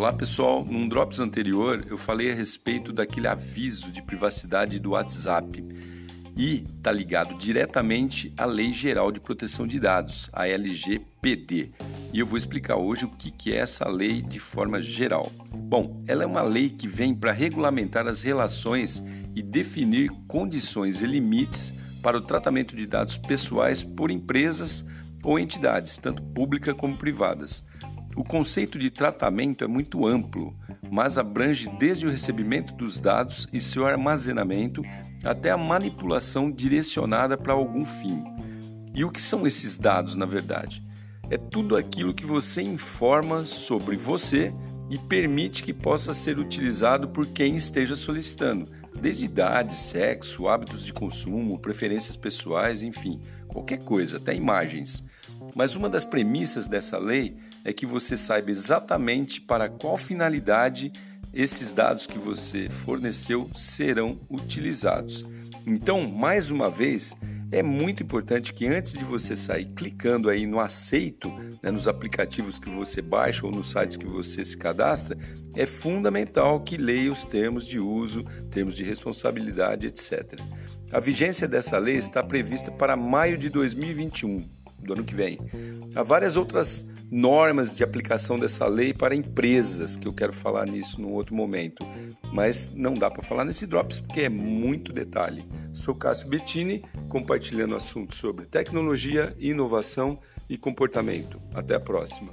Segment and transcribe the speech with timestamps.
[0.00, 5.62] Olá pessoal, num Drops anterior eu falei a respeito daquele aviso de privacidade do WhatsApp
[6.34, 11.72] e está ligado diretamente à Lei Geral de Proteção de Dados, a LGPD.
[12.14, 15.30] E eu vou explicar hoje o que é essa lei de forma geral.
[15.54, 19.04] Bom, ela é uma lei que vem para regulamentar as relações
[19.36, 24.82] e definir condições e limites para o tratamento de dados pessoais por empresas
[25.22, 27.62] ou entidades, tanto públicas como privadas.
[28.16, 30.54] O conceito de tratamento é muito amplo,
[30.90, 34.82] mas abrange desde o recebimento dos dados e seu armazenamento
[35.24, 38.22] até a manipulação direcionada para algum fim.
[38.94, 40.82] E o que são esses dados, na verdade?
[41.30, 44.52] É tudo aquilo que você informa sobre você
[44.90, 48.68] e permite que possa ser utilizado por quem esteja solicitando,
[49.00, 55.04] desde idade, sexo, hábitos de consumo, preferências pessoais, enfim, qualquer coisa, até imagens.
[55.54, 60.92] Mas uma das premissas dessa lei é que você saiba exatamente para qual finalidade
[61.32, 65.24] esses dados que você forneceu serão utilizados.
[65.66, 67.14] Então, mais uma vez,
[67.52, 71.28] é muito importante que antes de você sair clicando aí no aceito,
[71.62, 75.18] né, nos aplicativos que você baixa ou nos sites que você se cadastra,
[75.56, 80.40] é fundamental que leia os termos de uso, termos de responsabilidade, etc.
[80.92, 84.48] A vigência dessa lei está prevista para maio de 2021,
[84.82, 85.38] do ano que vem.
[85.94, 91.00] Há várias outras normas de aplicação dessa lei para empresas, que eu quero falar nisso
[91.00, 91.84] num outro momento,
[92.32, 95.44] mas não dá para falar nesse Drops porque é muito detalhe.
[95.72, 101.40] Sou Cássio Bettini, compartilhando assuntos sobre tecnologia, inovação e comportamento.
[101.54, 102.32] Até a próxima.